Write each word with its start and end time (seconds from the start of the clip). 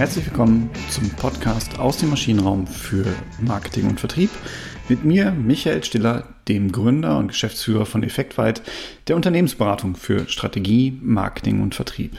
Herzlich 0.00 0.24
willkommen 0.24 0.70
zum 0.88 1.10
Podcast 1.10 1.78
aus 1.78 1.98
dem 1.98 2.08
Maschinenraum 2.08 2.66
für 2.66 3.04
Marketing 3.38 3.86
und 3.86 4.00
Vertrieb 4.00 4.30
mit 4.88 5.04
mir, 5.04 5.30
Michael 5.30 5.84
Stiller, 5.84 6.24
dem 6.48 6.72
Gründer 6.72 7.18
und 7.18 7.28
Geschäftsführer 7.28 7.84
von 7.84 8.02
Effektweit, 8.02 8.62
der 9.08 9.16
Unternehmensberatung 9.16 9.96
für 9.96 10.26
Strategie, 10.26 10.98
Marketing 11.02 11.60
und 11.60 11.74
Vertrieb. 11.74 12.12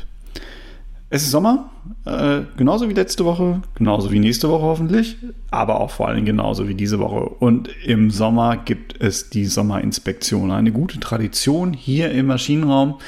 Es 1.09 1.23
ist 1.23 1.31
Sommer, 1.31 1.71
äh, 2.05 2.41
genauso 2.55 2.87
wie 2.87 2.93
letzte 2.93 3.25
Woche, 3.25 3.63
genauso 3.73 4.11
wie 4.11 4.19
nächste 4.19 4.47
Woche 4.47 4.65
hoffentlich, 4.65 5.17
aber 5.49 5.79
auch 5.79 5.89
vor 5.89 6.07
allem 6.07 6.23
genauso 6.23 6.67
wie 6.67 6.75
diese 6.75 6.99
Woche. 6.99 7.21
Und 7.21 7.67
im 7.83 8.11
Sommer 8.11 8.57
gibt 8.57 9.01
es 9.01 9.31
die 9.31 9.45
Sommerinspektion, 9.45 10.51
eine 10.51 10.71
gute 10.71 10.99
Tradition 10.99 11.73
hier 11.73 12.11
im 12.11 12.27
Maschinenraum, 12.27 12.99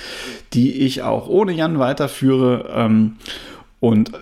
die 0.54 0.74
ich 0.82 1.04
auch 1.04 1.27
ohne 1.27 1.52
Jan 1.52 1.77
weiterführe. 1.77 2.74
Ähm, 2.76 3.18
und 3.84 4.14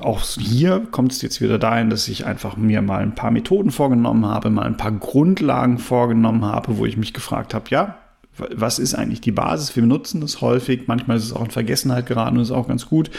auch 0.00 0.22
hier 0.22 0.86
kommt 0.92 1.10
es 1.10 1.22
jetzt 1.22 1.40
wieder 1.40 1.58
dahin, 1.58 1.90
dass 1.90 2.06
ich 2.06 2.24
einfach 2.24 2.56
mir 2.56 2.82
mal 2.82 3.02
ein 3.02 3.16
paar 3.16 3.32
Methoden 3.32 3.72
vorgenommen 3.72 4.24
habe, 4.24 4.48
mal 4.48 4.62
ein 4.62 4.76
paar 4.76 4.92
Grundlagen 4.92 5.78
vorgenommen 5.78 6.44
habe, 6.44 6.78
wo 6.78 6.86
ich 6.86 6.96
mich 6.96 7.12
gefragt 7.14 7.52
habe, 7.52 7.64
ja, 7.70 7.98
was 8.36 8.78
ist 8.78 8.94
eigentlich 8.94 9.20
die 9.20 9.32
Basis? 9.32 9.74
Wir 9.74 9.82
benutzen 9.82 10.20
das 10.20 10.40
häufig, 10.40 10.86
manchmal 10.86 11.16
ist 11.16 11.24
es 11.24 11.32
auch 11.32 11.44
in 11.44 11.50
Vergessenheit 11.50 12.06
geraten 12.06 12.36
und 12.36 12.44
ist 12.44 12.52
auch 12.52 12.68
ganz 12.68 12.86
gut. 12.86 13.10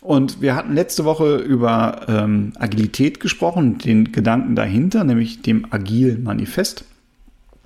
Und 0.00 0.40
wir 0.40 0.56
hatten 0.56 0.72
letzte 0.72 1.04
Woche 1.04 1.36
über 1.36 2.06
ähm, 2.08 2.54
Agilität 2.58 3.20
gesprochen, 3.20 3.76
den 3.76 4.12
Gedanken 4.12 4.56
dahinter, 4.56 5.04
nämlich 5.04 5.42
dem 5.42 5.66
Agil 5.68 6.16
Manifest. 6.16 6.86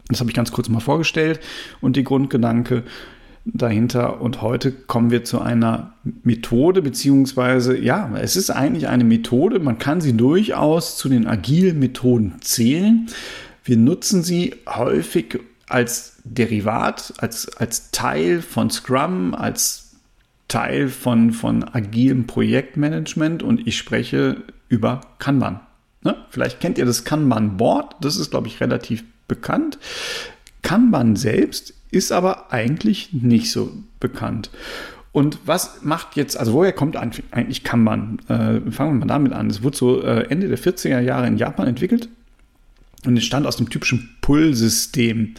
Das 0.09 0.19
habe 0.19 0.31
ich 0.31 0.35
ganz 0.35 0.51
kurz 0.51 0.69
mal 0.69 0.81
vorgestellt 0.81 1.39
und 1.81 1.95
die 1.95 2.03
Grundgedanke 2.03 2.83
dahinter. 3.45 4.21
Und 4.21 4.43
heute 4.43 4.73
kommen 4.73 5.11
wir 5.11 5.25
zu 5.25 5.41
einer 5.41 5.95
Methode, 6.23 6.83
beziehungsweise, 6.83 7.79
ja, 7.79 8.11
es 8.19 8.37
ist 8.37 8.51
eigentlich 8.51 8.89
eine 8.89 9.05
Methode. 9.05 9.59
Man 9.59 9.79
kann 9.79 10.01
sie 10.01 10.17
durchaus 10.17 10.97
zu 10.97 11.09
den 11.09 11.27
agilen 11.27 11.79
Methoden 11.79 12.35
zählen. 12.41 13.09
Wir 13.65 13.77
nutzen 13.77 14.23
sie 14.23 14.55
häufig 14.69 15.41
als 15.69 16.17
Derivat, 16.25 17.15
als, 17.19 17.57
als 17.57 17.91
Teil 17.91 18.43
von 18.43 18.71
Scrum, 18.71 19.35
als 19.35 19.89
Teil 20.49 20.89
von, 20.89 21.33
von 21.33 21.63
agilem 21.65 22.27
Projektmanagement 22.27 23.43
und 23.43 23.67
ich 23.67 23.77
spreche 23.77 24.43
über 24.69 25.03
Kanban. 25.19 25.61
Ne? 26.03 26.17
Vielleicht 26.31 26.61
kennt 26.61 26.79
ihr 26.79 26.87
das 26.87 27.05
Kanban-Board, 27.05 27.97
das 28.01 28.17
ist, 28.17 28.31
glaube 28.31 28.49
ich, 28.49 28.61
relativ 28.61 29.05
bekannt. 29.27 29.79
Kanban 30.69 31.17
selbst 31.17 31.73
ist 31.91 32.13
aber 32.13 32.53
eigentlich 32.53 33.15
nicht 33.15 33.51
so 33.51 33.73
bekannt. 34.01 34.51
Und 35.13 35.39
was 35.47 35.83
macht 35.83 36.15
jetzt, 36.15 36.37
also 36.37 36.53
woher 36.53 36.75
kommt 36.75 36.95
eigentlich 36.95 37.65
Kanban? 37.65 38.19
Äh, 38.29 38.71
fangen 38.71 38.93
wir 38.93 39.07
mal 39.07 39.07
damit 39.07 39.33
an. 39.33 39.49
Es 39.49 39.63
wurde 39.63 39.79
so 39.79 40.03
äh, 40.03 40.27
Ende 40.29 40.47
der 40.47 40.59
40er 40.59 41.01
Jahre 41.01 41.27
in 41.27 41.39
Japan 41.39 41.69
entwickelt 41.69 42.11
und 43.07 43.17
es 43.17 43.25
stand 43.25 43.47
aus 43.47 43.57
dem 43.57 43.71
typischen 43.71 44.11
Pull-System. 44.21 45.37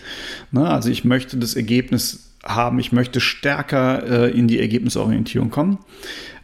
Also 0.52 0.89
ich 0.89 1.05
möchte 1.05 1.38
das 1.38 1.53
Ergebnis 1.53 2.31
haben, 2.44 2.80
ich 2.80 2.91
möchte 2.91 3.19
stärker 3.19 4.30
äh, 4.30 4.31
in 4.31 4.47
die 4.47 4.59
Ergebnisorientierung 4.59 5.52
kommen. 5.52 5.77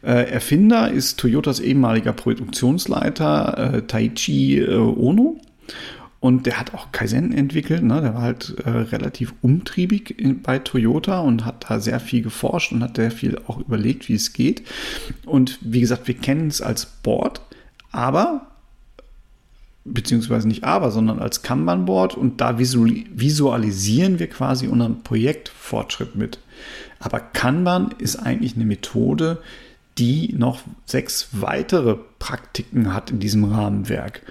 Äh, 0.04 0.30
Erfinder 0.30 0.92
ist 0.92 1.20
Toyotas 1.20 1.60
ehemaliger 1.60 2.14
Produktionsleiter 2.14 3.74
äh, 3.74 3.82
Taichi 3.82 4.60
äh, 4.60 4.76
Ono. 4.76 5.42
Und 6.26 6.48
der 6.48 6.60
hat 6.60 6.74
auch 6.74 6.92
Kaizen 6.92 7.32
entwickelt. 7.32 7.84
Ne? 7.84 8.02
Der 8.02 8.16
war 8.16 8.24
halt 8.24 8.56
äh, 8.66 8.72
relativ 8.72 9.36
umtriebig 9.44 10.20
in, 10.20 10.42
bei 10.42 10.58
Toyota 10.58 11.20
und 11.20 11.46
hat 11.46 11.68
da 11.70 11.80
sehr 11.80 12.00
viel 12.00 12.24
geforscht 12.24 12.72
und 12.72 12.82
hat 12.82 12.96
sehr 12.96 13.12
viel 13.12 13.40
auch 13.46 13.60
überlegt, 13.60 14.10
wie 14.10 14.16
es 14.16 14.34
geht. 14.34 14.64
Und 15.28 15.60
wie 15.62 15.82
gesagt, 15.82 16.08
wir 16.08 16.16
kennen 16.16 16.48
es 16.48 16.64
als 16.64 16.88
Board, 16.88 17.42
aber 17.92 18.48
beziehungsweise 19.84 20.48
nicht 20.48 20.64
aber, 20.64 20.90
sondern 20.90 21.20
als 21.20 21.44
Kanban-Board 21.44 22.16
und 22.16 22.42
da 22.42 22.58
visualisieren 22.58 24.18
wir 24.18 24.28
quasi 24.28 24.68
unseren 24.68 25.04
Projektfortschritt 25.04 26.16
mit. 26.16 26.40
Aber 26.98 27.20
Kanban 27.20 27.94
ist 28.00 28.16
eigentlich 28.16 28.56
eine 28.56 28.66
Methode, 28.66 29.44
die 30.00 30.34
noch 30.36 30.62
sechs 30.86 31.28
weitere 31.34 31.98
Praktiken 32.18 32.96
hat 32.96 33.12
in 33.12 33.20
diesem 33.20 33.44
Rahmenwerk. 33.44 34.24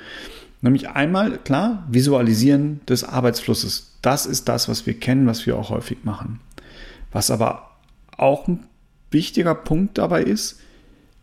Nämlich 0.64 0.88
einmal, 0.88 1.36
klar, 1.36 1.84
Visualisieren 1.90 2.80
des 2.88 3.04
Arbeitsflusses. 3.04 3.98
Das 4.00 4.24
ist 4.24 4.48
das, 4.48 4.66
was 4.66 4.86
wir 4.86 4.98
kennen, 4.98 5.26
was 5.26 5.44
wir 5.44 5.58
auch 5.58 5.68
häufig 5.68 6.04
machen. 6.04 6.40
Was 7.12 7.30
aber 7.30 7.72
auch 8.16 8.48
ein 8.48 8.64
wichtiger 9.10 9.54
Punkt 9.54 9.98
dabei 9.98 10.22
ist, 10.22 10.58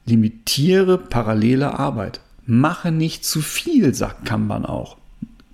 limitiere 0.06 1.00
parallele 1.00 1.80
Arbeit. 1.80 2.22
Mache 2.46 2.92
nicht 2.92 3.26
zu 3.26 3.42
viel, 3.42 3.96
sagt 3.96 4.26
Kanban 4.26 4.64
auch. 4.64 4.98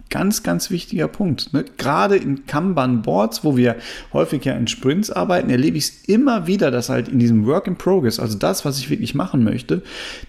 Ganz, 0.10 0.44
ganz 0.44 0.70
wichtiger 0.70 1.08
Punkt. 1.08 1.54
Ne? 1.54 1.66
Gerade 1.78 2.16
in 2.16 2.46
Kanban-Boards, 2.46 3.44
wo 3.44 3.58
wir 3.58 3.76
häufig 4.14 4.46
ja 4.46 4.54
in 4.54 4.68
Sprints 4.68 5.12
arbeiten, 5.12 5.50
erlebe 5.50 5.78
ich 5.78 5.86
es 5.86 6.06
immer 6.06 6.48
wieder, 6.48 6.72
dass 6.72 6.90
halt 6.90 7.10
in 7.10 7.20
diesem 7.20 7.46
Work 7.46 7.68
in 7.68 7.76
Progress, 7.76 8.20
also 8.20 8.38
das, 8.38 8.64
was 8.64 8.80
ich 8.80 8.90
wirklich 8.90 9.16
machen 9.16 9.44
möchte, 9.44 9.84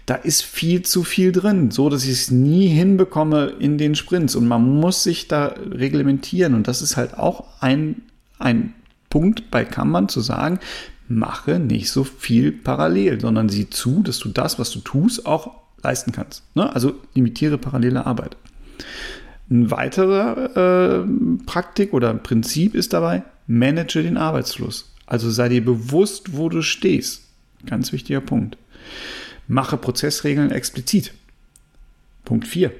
da 0.07 0.15
ist 0.15 0.43
viel 0.43 0.83
zu 0.83 1.05
viel 1.05 1.33
drin, 1.33 1.71
so 1.71 1.89
dass 1.89 2.05
ich 2.05 2.11
es 2.11 2.31
nie 2.31 2.69
hinbekomme 2.69 3.53
in 3.59 3.79
den 3.79 3.95
Sprints. 3.95 4.35
Und 4.35 4.49
man 4.49 4.81
muss 4.81 5.03
sich 5.03 5.29
da 5.29 5.55
reglementieren. 5.71 6.55
Und 6.55 6.69
das 6.69 6.83
ist 6.83 6.97
halt 6.97 7.17
auch 7.17 7.45
ein, 7.61 8.03
ein 8.39 8.75
Punkt 9.11 9.51
bei 9.51 9.65
Kanban 9.65 10.09
zu 10.09 10.21
sagen, 10.21 10.59
mache 11.09 11.59
nicht 11.59 11.91
so 11.91 12.05
viel 12.05 12.53
parallel, 12.53 13.21
sondern 13.21 13.49
sieh 13.49 13.71
zu, 13.71 14.03
dass 14.03 14.19
du 14.19 14.29
das, 14.29 14.59
was 14.59 14.71
du 14.71 14.81
tust, 14.81 15.27
auch 15.27 15.53
leisten 15.83 16.13
kannst. 16.13 16.43
Ne? 16.55 16.73
Also 16.75 16.95
limitiere 17.15 17.59
parallele 17.59 18.07
Arbeit. 18.07 18.37
Ein 19.51 19.71
weiterer 19.71 21.05
äh, 21.05 21.07
Praktik 21.47 21.95
oder 21.95 22.13
Prinzip 22.15 22.75
ist 22.75 22.93
dabei, 22.93 23.23
manage 23.47 24.03
den 24.03 24.17
Arbeitsfluss. 24.17 24.93
Also 25.07 25.31
sei 25.31 25.49
dir 25.49 25.65
bewusst, 25.65 26.37
wo 26.37 26.49
du 26.49 26.61
stehst. 26.63 27.23
Ganz 27.67 27.93
wichtiger 27.93 28.21
Punkt. 28.21 28.59
Mache 29.47 29.79
Prozessregeln 29.79 30.51
explizit. 30.51 31.15
Punkt 32.25 32.47
4. 32.47 32.73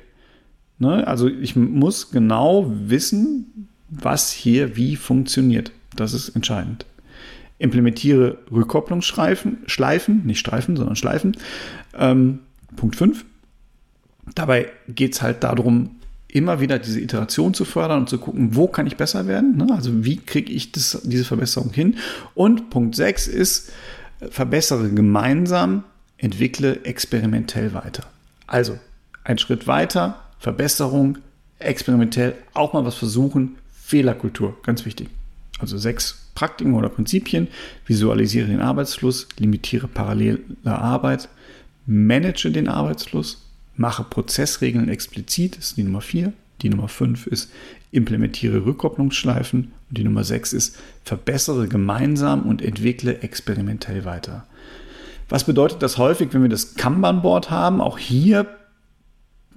Ne? 0.79 1.07
Also 1.07 1.27
ich 1.27 1.57
muss 1.57 2.11
genau 2.11 2.71
wissen, 2.71 3.69
was 3.89 4.31
hier 4.31 4.77
wie 4.77 4.97
funktioniert. 4.97 5.73
Das 5.97 6.13
ist 6.13 6.31
entscheidend. 6.31 6.85
Implementiere 7.59 8.39
Rückkopplungsschleifen, 8.53 9.59
Schleifen, 9.67 10.27
nicht 10.27 10.39
Streifen, 10.39 10.77
sondern 10.77 10.97
Schleifen. 10.97 11.37
Ähm, 11.97 12.41
Punkt 12.77 12.95
5. 12.95 13.25
Dabei 14.35 14.71
geht 14.87 15.15
es 15.15 15.23
halt 15.23 15.43
darum, 15.43 15.97
immer 16.31 16.61
wieder 16.61 16.79
diese 16.79 17.01
Iteration 17.01 17.55
zu 17.55 17.65
fördern 17.65 18.01
und 18.01 18.09
zu 18.09 18.19
gucken, 18.19 18.55
wo 18.55 18.69
kann 18.69 18.87
ich 18.87 18.97
besser 18.97 19.27
werden? 19.27 19.57
Ne? 19.57 19.69
Also 19.73 20.05
wie 20.05 20.19
kriege 20.19 20.53
ich 20.53 20.73
das, 20.73 21.01
diese 21.05 21.25
Verbesserung 21.25 21.73
hin? 21.73 21.97
Und 22.35 22.71
Punkt 22.71 22.95
6 22.95 23.27
ist, 23.29 23.73
verbessere 24.31 24.91
gemeinsam, 24.91 25.85
entwickle 26.19 26.85
experimentell 26.85 27.73
weiter. 27.73 28.05
Also 28.47 28.79
ein 29.25 29.39
Schritt 29.39 29.67
weiter, 29.67 30.19
Verbesserung, 30.39 31.19
experimentell, 31.59 32.35
auch 32.55 32.73
mal 32.73 32.85
was 32.85 32.97
versuchen, 32.97 33.57
Fehlerkultur, 33.73 34.57
ganz 34.63 34.85
wichtig. 34.85 35.09
Also 35.59 35.79
sechs 35.79 36.31
Praktiken 36.35 36.75
oder 36.75 36.89
Prinzipien, 36.89 37.49
visualisiere 37.87 38.47
den 38.47 38.61
Arbeitsfluss, 38.61 39.29
limitiere 39.39 39.89
parallele 39.89 40.41
Arbeit, 40.65 41.29
manage 41.87 42.51
den 42.51 42.69
Arbeitsfluss, 42.69 43.48
mache 43.79 44.05
Prozessregeln 44.05 44.89
explizit, 44.89 45.57
ist 45.57 45.77
die 45.77 45.85
Nummer 45.85 46.01
4. 46.01 46.33
Die 46.63 46.69
Nummer 46.69 46.89
5 46.89 47.27
ist, 47.29 47.51
implementiere 47.93 48.67
Rückkopplungsschleifen. 48.67 49.73
Und 49.89 49.99
die 49.99 50.05
Nummer 50.05 50.25
6 50.25 50.53
ist, 50.53 50.77
verbessere 51.05 51.69
gemeinsam 51.69 52.43
und 52.43 52.61
entwickle 52.61 53.21
experimentell 53.21 54.05
weiter. 54.05 54.45
Was 55.29 55.45
bedeutet 55.45 55.83
das 55.83 55.99
häufig, 55.99 56.33
wenn 56.33 56.43
wir 56.43 56.49
das 56.49 56.75
Kanban-Board 56.75 57.51
haben? 57.51 57.81
Auch 57.81 57.99
hier 57.99 58.47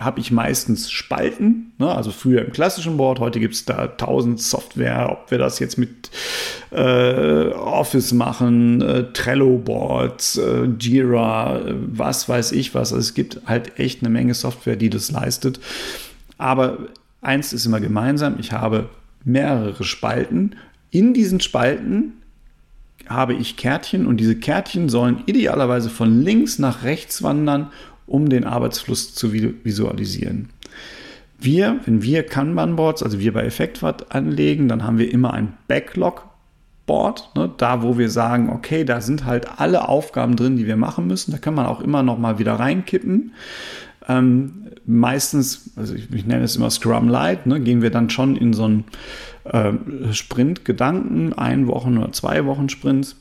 habe 0.04 0.20
ich 0.20 0.32
meistens 0.32 0.90
Spalten, 0.90 1.74
ne? 1.78 1.94
also 1.94 2.12
früher 2.12 2.44
im 2.44 2.52
klassischen 2.52 2.98
Board, 2.98 3.20
heute 3.20 3.40
gibt 3.40 3.54
es 3.54 3.66
da 3.66 3.88
tausend 3.88 4.42
Software, 4.42 5.10
ob 5.12 5.30
wir 5.30 5.38
das 5.38 5.60
jetzt 5.60 5.78
mit 5.78 6.10
äh, 6.72 7.50
Office 7.50 8.12
machen, 8.12 8.82
äh, 8.82 9.14
Trello-Boards, 9.14 10.38
äh, 10.38 10.66
Jira, 10.80 11.62
was 11.70 12.28
weiß 12.28 12.52
ich 12.54 12.74
was. 12.74 12.92
Also 12.92 12.98
es 12.98 13.14
gibt 13.14 13.42
halt 13.46 13.78
echt 13.80 14.02
eine 14.02 14.10
Menge 14.10 14.34
Software, 14.34 14.76
die 14.76 14.90
das 14.90 15.12
leistet. 15.12 15.60
Aber 16.38 16.80
eins 17.22 17.54
ist 17.54 17.66
immer 17.66 17.80
gemeinsam, 17.80 18.38
ich 18.40 18.52
habe 18.52 18.90
mehrere 19.24 19.84
Spalten. 19.84 20.56
In 20.90 21.14
diesen 21.14 21.40
Spalten 21.40 22.14
habe 23.08 23.34
ich 23.34 23.58
Kärtchen 23.58 24.08
und 24.08 24.18
diese 24.18 24.36
Kärtchen 24.36 24.90
sollen 24.90 25.24
idealerweise 25.26 25.90
von 25.90 26.22
links 26.22 26.60
nach 26.60 26.84
rechts 26.84 27.22
wandern 27.22 27.72
um 28.12 28.30
den 28.30 28.44
Arbeitsfluss 28.44 29.16
zu 29.16 29.34
visualisieren. 29.34 30.50
Wir, 31.40 31.80
wenn 31.86 32.04
wir 32.04 32.24
Kanban-Boards, 32.24 33.02
also 33.02 33.20
wir 33.20 33.34
bei 33.34 33.44
Effektwatt 33.44 34.14
anlegen, 34.14 34.68
dann 34.68 34.84
haben 34.84 35.00
wir 35.00 35.12
immer 35.12 35.34
ein 35.34 35.54
Backlog-Board, 35.68 36.32
Dashboard, 36.92 37.36
ne, 37.36 37.50
da 37.58 37.84
wo 37.84 37.98
wir 37.98 38.10
sagen, 38.10 38.50
okay, 38.50 38.84
da 38.84 39.02
sind 39.02 39.26
halt 39.26 39.60
alle 39.60 39.88
Aufgaben 39.88 40.36
drin, 40.36 40.58
die 40.58 40.68
wir 40.68 40.78
machen 40.78 41.08
müssen. 41.08 41.32
Da 41.32 41.38
kann 41.38 41.54
man 41.54 41.66
auch 41.66 41.82
immer 41.82 42.04
noch 42.04 42.18
mal 42.18 42.40
wieder 42.40 42.54
reinkippen. 42.54 43.34
Ähm, 44.08 44.68
meistens, 44.86 45.72
also 45.76 45.94
ich, 45.94 46.12
ich, 46.12 46.26
nenne 46.26 46.44
es 46.44 46.56
immer 46.56 46.70
Scrum 46.70 47.08
Light, 47.08 47.46
ne, 47.46 47.60
gehen 47.60 47.82
wir 47.82 47.92
dann 47.92 48.10
schon 48.10 48.36
in 48.36 48.54
so 48.54 48.66
einen 48.66 48.84
äh, 49.46 49.74
Sprint-Gedanken, 50.12 51.34
ein 51.34 51.68
Wochen 51.68 51.98
oder 51.98 52.12
zwei 52.12 52.46
Wochen 52.46 52.70
Sprints, 52.70 53.16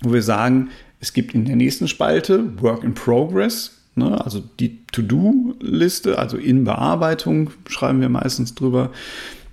wo 0.00 0.12
wir 0.12 0.22
sagen, 0.22 0.70
es 1.00 1.12
gibt 1.12 1.34
in 1.34 1.44
der 1.44 1.56
nächsten 1.56 1.88
Spalte 1.88 2.60
Work 2.60 2.84
in 2.84 2.94
Progress, 2.94 3.81
ne, 3.94 4.24
also 4.24 4.42
die 4.60 4.84
To-Do-Liste, 4.86 6.18
also 6.18 6.36
in 6.36 6.64
Bearbeitung 6.64 7.50
schreiben 7.68 8.00
wir 8.00 8.08
meistens 8.08 8.54
drüber. 8.54 8.90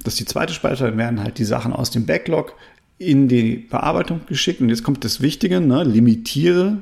Das 0.03 0.13
ist 0.13 0.19
die 0.19 0.25
zweite 0.25 0.53
Spalte, 0.53 0.85
dann 0.85 0.97
werden 0.97 1.21
halt 1.21 1.37
die 1.37 1.45
Sachen 1.45 1.73
aus 1.73 1.91
dem 1.91 2.05
Backlog 2.05 2.53
in 2.97 3.27
die 3.27 3.55
Bearbeitung 3.55 4.21
geschickt. 4.27 4.61
Und 4.61 4.69
jetzt 4.69 4.83
kommt 4.83 5.03
das 5.03 5.21
Wichtige, 5.21 5.61
ne, 5.61 5.83
limitiere 5.83 6.77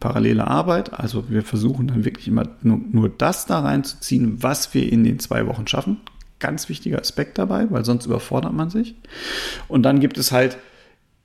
parallele 0.00 0.46
Arbeit. 0.46 0.92
Also 0.98 1.30
wir 1.30 1.42
versuchen 1.42 1.86
dann 1.86 2.04
wirklich 2.04 2.26
immer 2.28 2.48
nur, 2.62 2.80
nur 2.90 3.08
das 3.08 3.46
da 3.46 3.60
reinzuziehen, 3.60 4.42
was 4.42 4.74
wir 4.74 4.92
in 4.92 5.04
den 5.04 5.18
zwei 5.20 5.46
Wochen 5.46 5.66
schaffen. 5.66 5.98
Ganz 6.40 6.68
wichtiger 6.68 6.98
Aspekt 6.98 7.38
dabei, 7.38 7.70
weil 7.70 7.84
sonst 7.84 8.06
überfordert 8.06 8.52
man 8.52 8.68
sich. 8.68 8.96
Und 9.68 9.84
dann 9.84 10.00
gibt 10.00 10.18
es 10.18 10.32
halt 10.32 10.58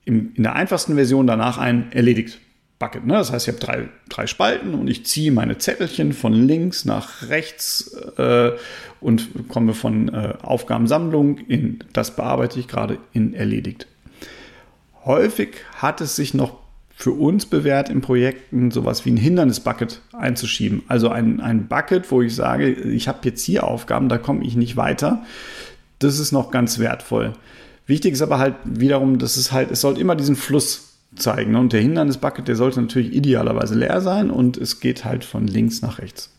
in 0.05 0.31
der 0.37 0.55
einfachsten 0.55 0.93
Version 0.93 1.25
danach 1.25 1.57
ein 1.57 1.91
erledigt. 1.91 2.39
Bucket. 2.79 3.05
Ne? 3.05 3.13
Das 3.13 3.31
heißt, 3.31 3.47
ich 3.47 3.53
habe 3.53 3.65
drei, 3.65 3.89
drei 4.09 4.27
Spalten 4.27 4.75
und 4.75 4.87
ich 4.87 5.05
ziehe 5.05 5.31
meine 5.31 5.57
Zettelchen 5.57 6.13
von 6.13 6.33
links 6.33 6.85
nach 6.85 7.27
rechts 7.29 7.95
äh, 8.17 8.51
und 9.01 9.47
komme 9.47 9.73
von 9.73 10.09
äh, 10.09 10.35
Aufgabensammlung 10.41 11.39
in 11.39 11.79
das 11.93 12.15
bearbeite 12.15 12.59
ich 12.59 12.67
gerade 12.67 12.99
in 13.13 13.33
erledigt. 13.33 13.87
Häufig 15.05 15.55
hat 15.75 16.01
es 16.01 16.15
sich 16.15 16.33
noch 16.33 16.59
für 16.95 17.11
uns 17.11 17.45
bewährt 17.45 17.89
in 17.89 18.01
Projekten 18.01 18.71
sowas 18.71 19.05
wie 19.05 19.11
ein 19.11 19.17
Hindernisbucket 19.17 20.01
einzuschieben. 20.13 20.81
Also 20.87 21.09
ein, 21.09 21.39
ein 21.39 21.67
Bucket, 21.67 22.11
wo 22.11 22.23
ich 22.23 22.35
sage, 22.35 22.71
ich 22.71 23.07
habe 23.07 23.19
jetzt 23.23 23.43
hier 23.43 23.65
Aufgaben, 23.65 24.09
da 24.09 24.17
komme 24.17 24.43
ich 24.43 24.55
nicht 24.55 24.77
weiter. 24.77 25.23
Das 25.99 26.17
ist 26.17 26.31
noch 26.31 26.49
ganz 26.49 26.79
wertvoll. 26.79 27.33
Wichtig 27.85 28.13
ist 28.13 28.21
aber 28.21 28.39
halt 28.39 28.55
wiederum, 28.65 29.19
dass 29.19 29.37
es 29.37 29.51
halt, 29.51 29.71
es 29.71 29.81
soll 29.81 29.99
immer 29.99 30.15
diesen 30.15 30.35
Fluss 30.35 30.86
zeigen. 31.15 31.55
Und 31.55 31.73
der 31.73 31.81
Hindernisbucket, 31.81 32.47
der 32.47 32.55
sollte 32.55 32.81
natürlich 32.81 33.13
idealerweise 33.13 33.75
leer 33.75 34.01
sein 34.01 34.29
und 34.29 34.57
es 34.57 34.79
geht 34.79 35.05
halt 35.05 35.23
von 35.23 35.47
links 35.47 35.81
nach 35.81 35.99
rechts. 35.99 36.31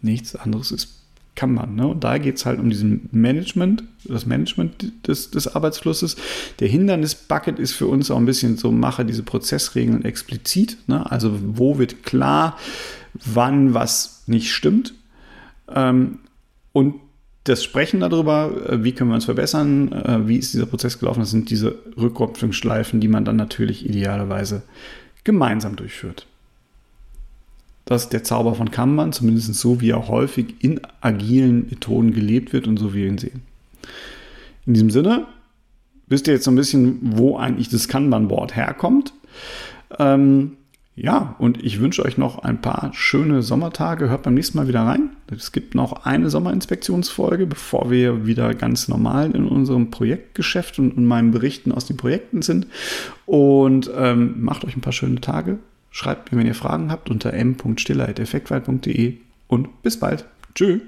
Nichts 0.00 0.36
anderes 0.36 0.70
ist 0.70 1.04
kann 1.34 1.52
man. 1.52 1.74
Ne? 1.74 1.86
Und 1.86 2.04
da 2.04 2.18
geht 2.18 2.36
es 2.36 2.46
halt 2.46 2.60
um 2.60 2.70
diesen 2.70 3.08
Management, 3.12 3.82
das 4.04 4.26
Management 4.26 4.92
des, 5.06 5.30
des 5.30 5.54
Arbeitsflusses. 5.54 6.16
Der 6.60 6.68
Hindernis-Bucket 6.68 7.58
ist 7.58 7.72
für 7.72 7.86
uns 7.86 8.10
auch 8.10 8.16
ein 8.16 8.26
bisschen 8.26 8.56
so, 8.56 8.70
mache 8.70 9.04
diese 9.04 9.22
Prozessregeln 9.22 10.04
explizit. 10.04 10.78
Ne? 10.86 11.10
Also 11.10 11.38
wo 11.42 11.78
wird 11.78 12.04
klar, 12.04 12.56
wann 13.14 13.74
was 13.74 14.22
nicht 14.26 14.52
stimmt. 14.52 14.94
Ähm, 15.68 16.20
und 16.72 17.00
das 17.44 17.62
Sprechen 17.62 18.00
darüber, 18.00 18.50
äh, 18.68 18.82
wie 18.82 18.92
können 18.92 19.10
wir 19.10 19.14
uns 19.14 19.26
verbessern, 19.26 19.92
äh, 19.92 20.26
wie 20.26 20.38
ist 20.38 20.54
dieser 20.54 20.66
Prozess 20.66 20.98
gelaufen, 20.98 21.20
das 21.20 21.30
sind 21.30 21.50
diese 21.50 21.78
Rückkopplungsschleifen, 21.96 23.00
die 23.00 23.08
man 23.08 23.24
dann 23.24 23.36
natürlich 23.36 23.88
idealerweise 23.88 24.62
gemeinsam 25.22 25.76
durchführt. 25.76 26.26
Das 27.84 28.04
ist 28.04 28.12
der 28.14 28.24
Zauber 28.24 28.54
von 28.54 28.70
Kanban, 28.70 29.12
zumindest 29.12 29.54
so, 29.54 29.82
wie 29.82 29.90
er 29.90 30.08
häufig 30.08 30.54
in 30.60 30.80
agilen 31.02 31.68
Methoden 31.68 32.14
gelebt 32.14 32.54
wird 32.54 32.66
und 32.66 32.78
so 32.78 32.94
wie 32.94 33.02
wir 33.02 33.08
ihn 33.08 33.18
sehen. 33.18 33.42
In 34.66 34.72
diesem 34.72 34.90
Sinne 34.90 35.26
wisst 36.06 36.26
ihr 36.26 36.34
jetzt 36.34 36.44
so 36.44 36.50
ein 36.50 36.56
bisschen, 36.56 36.98
wo 37.02 37.36
eigentlich 37.36 37.68
das 37.68 37.88
Kanban-Board 37.88 38.56
herkommt. 38.56 39.12
Ähm, 39.98 40.56
ja, 40.96 41.34
und 41.38 41.62
ich 41.62 41.80
wünsche 41.80 42.04
euch 42.04 42.18
noch 42.18 42.38
ein 42.38 42.60
paar 42.60 42.90
schöne 42.94 43.42
Sommertage. 43.42 44.08
Hört 44.08 44.22
beim 44.22 44.34
nächsten 44.34 44.56
Mal 44.58 44.68
wieder 44.68 44.82
rein. 44.82 45.10
Es 45.26 45.50
gibt 45.50 45.74
noch 45.74 46.04
eine 46.04 46.30
Sommerinspektionsfolge, 46.30 47.46
bevor 47.46 47.90
wir 47.90 48.26
wieder 48.26 48.54
ganz 48.54 48.86
normal 48.86 49.32
in 49.32 49.46
unserem 49.46 49.90
Projektgeschäft 49.90 50.78
und 50.78 50.96
in 50.96 51.04
meinen 51.04 51.32
Berichten 51.32 51.72
aus 51.72 51.86
den 51.86 51.96
Projekten 51.96 52.42
sind. 52.42 52.68
Und 53.26 53.90
ähm, 53.96 54.44
macht 54.44 54.64
euch 54.64 54.76
ein 54.76 54.82
paar 54.82 54.92
schöne 54.92 55.20
Tage. 55.20 55.58
Schreibt 55.90 56.30
mir, 56.30 56.38
wenn 56.38 56.46
ihr 56.46 56.54
Fragen 56.54 56.92
habt, 56.92 57.10
unter 57.10 57.32
m.stiller.effektweit.de 57.32 59.14
und 59.48 59.82
bis 59.82 59.98
bald. 59.98 60.26
Tschüss. 60.54 60.80